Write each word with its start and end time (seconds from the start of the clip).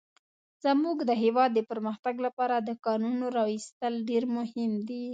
زموږ 0.63 0.97
د 1.09 1.11
هيواد 1.23 1.49
د 1.53 1.59
پرمختګ 1.71 2.15
لپاره 2.25 2.55
د 2.59 2.69
کانونو 2.85 3.25
راويستل 3.37 3.93
ډير 4.09 4.23
مهم 4.37 4.71
دي. 4.89 5.03